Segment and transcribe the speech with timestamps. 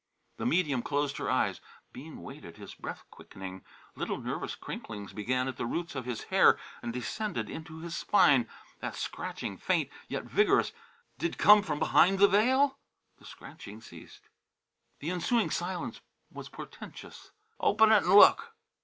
[0.37, 1.61] The medium closed her eyes.
[1.93, 3.63] Bean waited, his breath quickening.
[3.95, 8.95] Little nervous crinklings began at the roots of his hair and descended his spine that
[8.95, 10.71] scratching, faint, yet vigorous,
[11.19, 12.79] did it come from beyond the veil?
[13.19, 14.23] The scratching ceased.
[15.01, 17.29] The ensuing silence was portentous.
[17.59, 18.55] "Open it and look!"